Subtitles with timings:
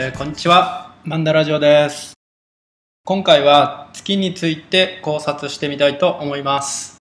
[0.00, 0.94] えーこんにちは。
[1.02, 2.12] マンダラジオです。
[3.04, 6.98] 今回は月について考察してみたいと思います。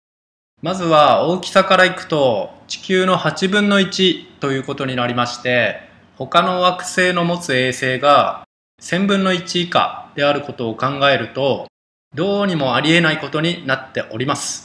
[0.60, 5.82] まずは大きさからいくと地球の8分の1ということになりまして
[6.16, 8.42] 他の惑星の持つ衛星が
[8.82, 11.68] 1000分の1以下であることを考えると
[12.16, 14.64] どうにもありえないことになっております。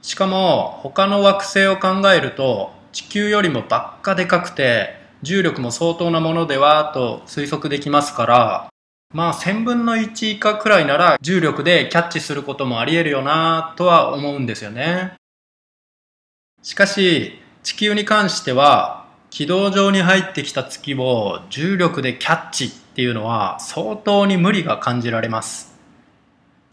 [0.00, 8.68] しかも他の惑星を考えると地球よりもばっかでかくて重力も相当なものではと推測できますから
[9.14, 15.14] まあ1000分の1以下くらいなら重力でキャッチすることもあり得るよなとは思うんですよね。
[16.62, 25.78] しかし地球に関しては軌道上に入ってきた月を重力でキャッチっていうのは相当に無理が感じられます。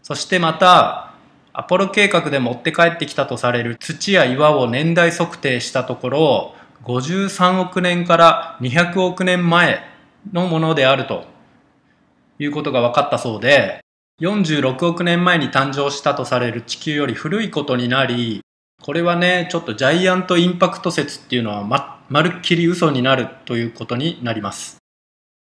[0.02, 1.14] そしてまた
[1.52, 9.84] アポロ計画で持って帰ってきたとされる土や岩を年代測定したところ53億年から200億年前
[10.32, 11.24] のものであると
[12.38, 13.80] いうことが分かったそうで
[14.20, 18.40] 46億年前に誕生したとされる地球より古いことになり
[18.82, 24.78] これはねちょっとジャイアントインパクト説っていうのはままるっきり嘘になるということになります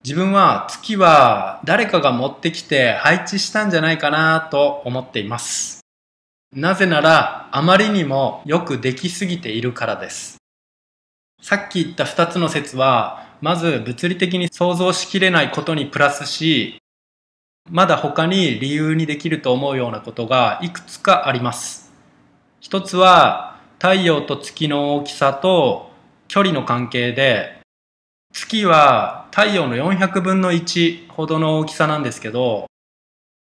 [0.04, 5.80] 自分は月は誰かが持ってきて配置したんじゃないかなと思っています
[6.54, 10.39] なぜならあまりにもよくできすぎているからです。
[11.42, 16.80] さっき言った二つの説は、まず物理的に想像しきれないことにプラスし、
[17.70, 21.92] まだ他に理由にできると思うようなことがいくつかあります。
[22.60, 25.90] 一つは太陽と月の大きさと
[26.28, 27.60] 距離の関係で、
[28.32, 32.66] 月は太陽の400分の1ほどの大きさなんですけど、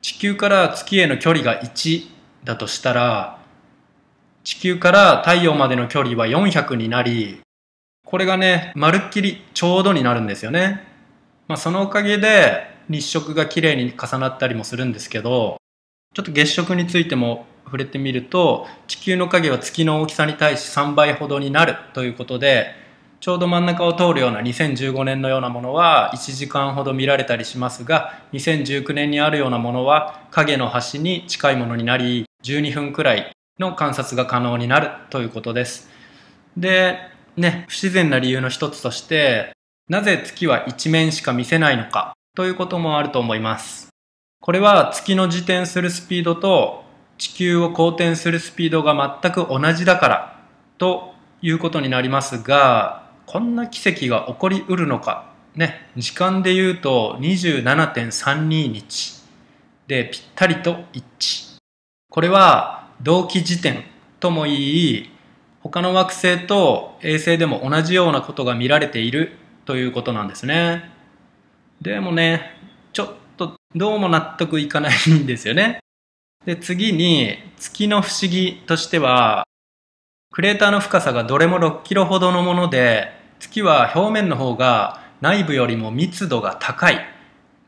[0.02, 2.08] 地球から月への距離が1
[2.46, 3.38] だとしたら
[4.46, 7.42] 地球から太陽までの距離は400になり
[8.10, 10.84] これがねまるっきりちょうどになるんですよね、
[11.48, 15.58] まあ、そのおかげで日食が綺麗に重なったりもするんですけど
[16.16, 22.72] ちょっと月食についても触れてみると地球の影は月の大きさに対し3倍ほどになるということで
[23.20, 35.92] ちょうど真ん中を通るような2015年のようなものは1時間ほど見られたりしますが2019年にあるようなものは影の端に近いものになり12分くらいの観察が可能になるということです。
[36.58, 39.54] でね不自然な理由の一つとして
[39.88, 43.90] なぜ月は一面しか見せないのかということもあると思います。
[44.42, 46.84] これは月の自転するスピードと
[47.18, 50.40] 地球を公転するスピードが全く同じだから
[50.78, 59.22] ということになりますがこんな奇跡が起こりうるのかね時間で言うと27.32日
[59.88, 61.58] でぴったりと一致。
[62.10, 63.84] これは同期時点
[64.20, 65.10] とも言い
[65.62, 69.34] 他の惑星と衛星でも同じようなことが見られている
[69.66, 70.90] ということなんですね。
[71.82, 72.58] でもね
[72.94, 75.80] ちょっとどうも納得いかないんですよね。
[76.46, 79.44] で次に月の不思議としては
[80.32, 87.00] クレーターの深さがどれも6キロほどのもので月は表面の方が内部よりも密度が高い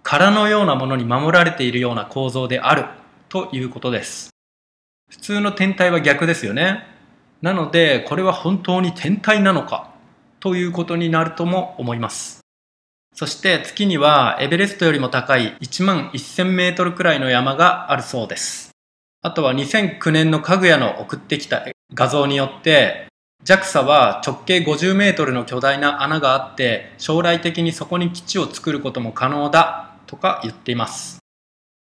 [0.03, 2.85] 殻のようなものに守られているような構造である
[3.29, 4.29] ということです。
[5.09, 6.85] 普通の天体は逆ですよね。
[7.41, 9.89] なのでこれは本当に天体なのか
[10.39, 12.41] ということになるとも思います。
[13.13, 18.71] そして月にはエベレストよりも高い1万1000メートルくらいの山があるそうです。
[19.21, 23.07] あとは2009年のかぐやの送ってきた画像によって
[23.43, 31.19] JAXA は直径50メートルの巨大な穴があって将来的にそこに基地を作ることも可能だとか言っています。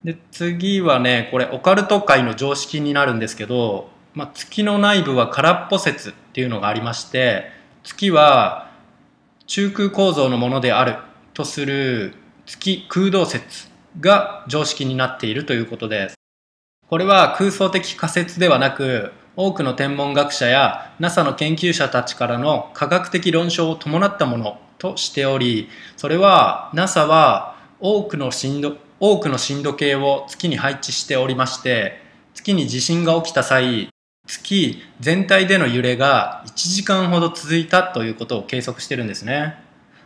[0.04, 7.52] で次はねこれオカルト界の常識になるんですけど、まあ、月の内部は空っぽ説っていうのがありまして
[7.84, 8.68] 月は
[9.46, 10.96] 中空構造のものである
[11.34, 12.14] とする
[12.44, 13.68] 月空洞説
[14.00, 16.16] が常識になっているということです。
[16.88, 32.02] これは空想的仮説ではなく多くの天文学者や NASA の研究者たちからの科学的論証を伴ったものとしておりそれは NASA は多くの震度多くの震度計を月に配置しておりまして
[32.34, 33.90] 月に地震が起きた際
[34.28, 39.56] 月全体での揺れが1時間ほど続いたということを計測してるんですね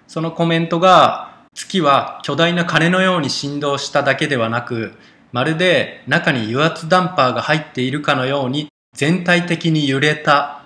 [0.09, 4.95] そのコメントが月は巨大な鐘のように振動しただけではなく
[5.33, 10.63] まるで中に油圧ダンパーが入っているかのように全体的に揺れた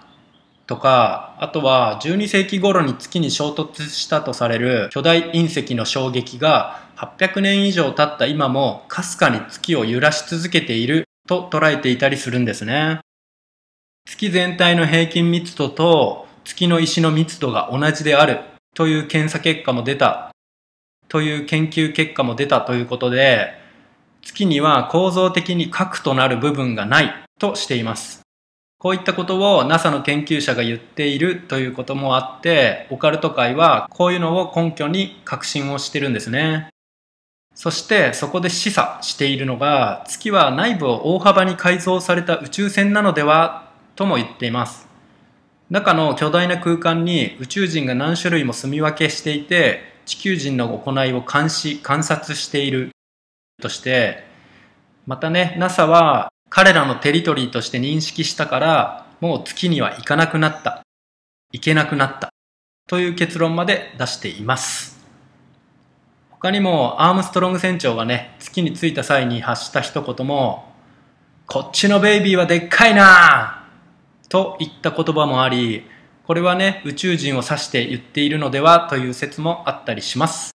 [0.66, 12.98] とか、あとは12世紀頃に月に衝突したとされる巨大隕石の衝撃が800年以上経った今もかすかに月を揺らし続けていると捉えていたりするんですね。
[14.06, 18.38] 月全体の平均密度と月の石の密度が同じである
[18.74, 20.30] という検査結果も出た
[21.08, 23.54] という研究結果も出たということで、
[24.22, 28.20] 月には構造的に核となる部分がないとしています。
[28.78, 36.68] こういったことを NASA の研究者が言っているということもあって、オカルト界はこういうのを根拠に確信をしてるんですね。
[37.56, 43.65] そしてそこで示唆しているのが月は内部を大幅に改造された宇宙船なのでは
[43.96, 44.86] とも言っています。
[45.70, 52.92] 中の巨大な空間に宇宙人が何種類も住み分けしていて地球人の行いを監視観察している
[53.60, 54.22] として
[55.06, 60.82] またね NASA は彼らのテリトリーとして認識したからもう月には行かなくなった。
[61.52, 62.28] 行けなくなった。
[62.88, 65.04] という結論まで出しています。
[66.30, 70.70] 他にもアームストロング船長がね月に着いた際に発した一言も
[71.46, 73.65] こっちのベイビーはでっかいな。
[74.28, 75.86] といった言葉もあり、
[76.26, 80.50] これはね、宇宙人を指して言っているのではという説もあったりします。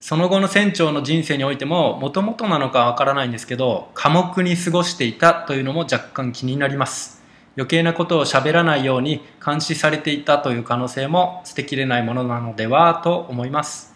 [0.00, 7.22] その後の船長の人生においても、もともとなのかわからないんですけど、寡黙に過ごしていたというのも若干気になります。
[7.56, 13.94] 余計なことを喋らないように監視されていたという可能性も捨てきれないものなのではと思います。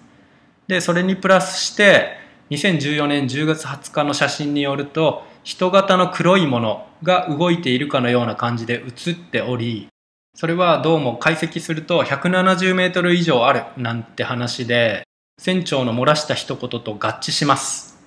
[0.67, 2.17] で、それにプラスして、
[2.51, 9.89] 2014年10月20日の写真によると、人型の黒いものが動いているかのような感じで映っており、
[10.35, 15.03] それはどうも解析すると170メートル以上あるなんて話で、
[15.39, 17.99] 船長の漏らした一言と合致します。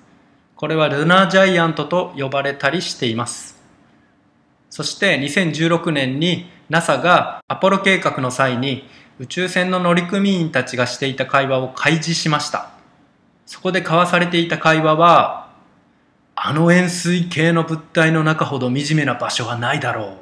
[0.55, 3.61] これはルナージャイアントと呼ばれたりしています。
[4.69, 8.87] そして2016年に NASA がアポロ計画の際に
[9.19, 12.71] 宇宙船の乗組員たちがしていた会話を開示しました。
[13.45, 15.44] そこで交わされていた会話は
[16.35, 20.17] あの円錐形の物体の中ほど惨めな場所はないだろう。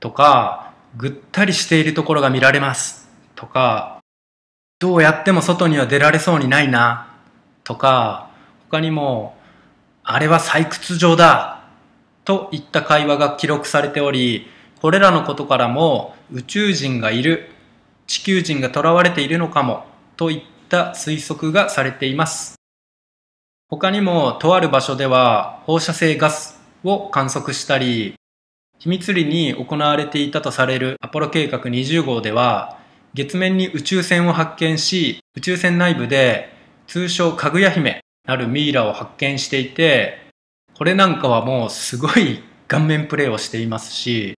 [0.00, 3.08] とか、ぐったりしているところが見られます。
[3.34, 4.00] とか、
[4.78, 7.08] どうやっても外には出られそうにないな。
[7.64, 8.30] とか、
[8.70, 9.36] 他にも、
[10.02, 11.64] あれは採掘場だ。
[12.24, 14.48] といった会話が記録されており、
[14.80, 17.50] これらのことからも宇宙人がいる、
[18.06, 19.84] 地球人が囚われているのかも、
[20.16, 22.56] といった推測がされています。
[23.68, 28.14] 他にもとある場所では放射性ガスを観測したり、
[28.78, 32.78] 秘密裏に行われていたとされるアポロ計画20号では、
[33.14, 36.52] 月面に宇宙船を発見し、宇宙船内部で
[36.86, 40.18] 通称かぐや姫なるミイラを発見していて、
[40.76, 44.34] これなんかはもうすごい顔面プレイをしていますし、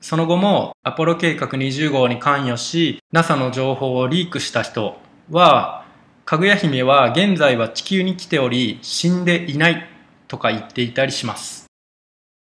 [0.00, 4.96] その後もアポロ計画20号に関与し、NASA の情報をリークした人
[5.30, 5.83] は、
[6.24, 9.86] かぐや姫は現在は地球に来ており死んでいない
[10.26, 11.66] とか言っていたりします。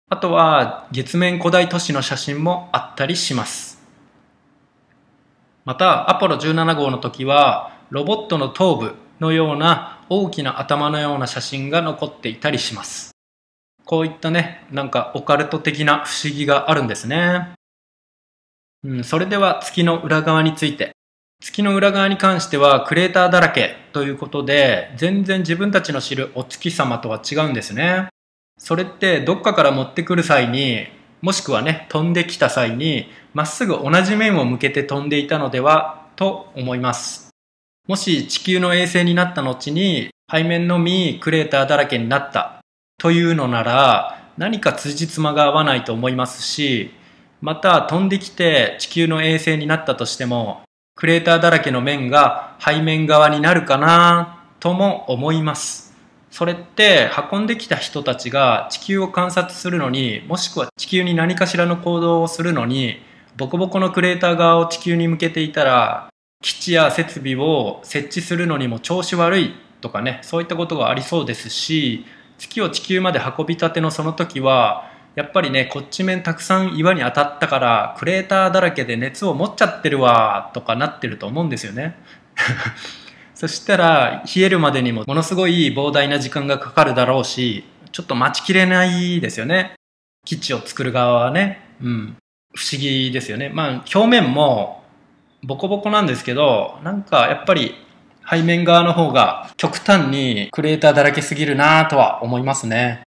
[0.10, 3.82] あとは月面古代都市の写真もあったりします。
[5.66, 13.12] またアポロ17号の時はロボットの頭部のような大きな頭のような写真が残っていたりします。
[13.84, 17.54] こういったね、なんかオカルト的な不思議があるんですね。
[18.84, 20.97] うん、それでは月の裏側について
[21.40, 28.10] 月の裏側に関してはクレーターだらけということで全然自分たちの知るお月様とは違うんですね。
[28.58, 30.88] それってどっかから持ってくる際に
[31.22, 37.30] もしくはね飛んできた際にまっすぐ同じ面を向けて飛んでいたのではと思います。
[37.88, 42.62] もし地球の衛星になった後に背面のみクレーターだらけになった
[42.98, 46.92] というのなら何か辻褄が合わないと思いますし
[47.40, 50.67] また飛んできて地球の衛星になったとしても
[50.98, 55.96] クレーターだらけの面が背面側になるかなとも思います。
[56.32, 62.98] それって運んできた人たちが地球を観察するのにもしくは地球に何かしらの行動をするのに
[63.38, 66.10] ボコボコのクレーター側を地球に向けていたら
[66.42, 72.06] 基地や設備を設置するのにも調子悪いとかねそういったことがありそうですし
[72.38, 81.98] 月を地球まで運びたてのその時はやっぱりねこっち面たくさん岩に当たったからクレーターだらけで熱を持っちゃってるわとかなってると思うんですよね。
[83.34, 89.74] そしたら冷えるまでにもものすごい膨大な時間がかかるだろうしちょっと待ちきれないですよね。
[90.24, 91.66] 基地を作る側はね。
[91.82, 92.18] うん。
[92.54, 93.50] 不思議ですよね。
[93.50, 94.84] まあ表面も
[95.42, 97.74] ボコボコなんですけどなんかやっぱり
[98.30, 103.07] 背面側の方が極端にクレーターだらけすぎるなとは思いますね。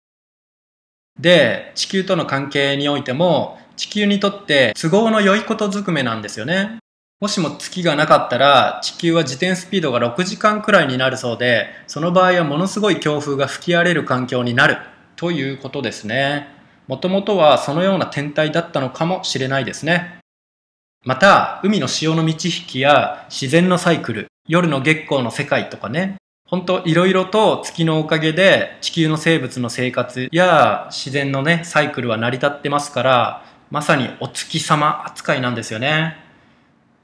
[1.18, 6.78] で、地球との関係においても、地球にとって都合の良いことずくめなんですよね。
[7.20, 14.78] もしも月がなかったら、地球は自転スピードが6時間くらいになるそうで、その場合はものすごい強風が吹き荒れる環境になる
[15.14, 16.48] ということですね。
[16.88, 20.18] もともとはそのような天体だったのかもしれないですね。
[21.04, 26.16] また、海の潮の満ち引きや自然のサイクル、夜の月光の世界とかね、
[26.52, 36.18] 本当いろいろと月のおかげで地球の生物の生活や自然のね、サイクルは成り立ってますから、まさにお月様扱いなんですよね。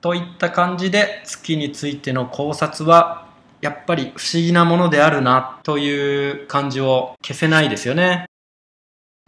[0.03, 3.27] といった感じで月についての考察は
[3.63, 8.27] やっぱり不思議なものであるなという感じを消せないですよね。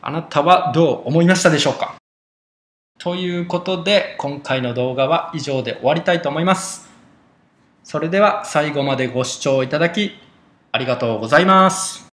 [0.03, 1.95] あなたはどう思いましたでしょうか？
[2.99, 6.90] ということで今回の動画は以上で終わりたいと思います。
[7.91, 10.13] それでは最後までご視聴いただき
[10.71, 12.10] ありがとうございます。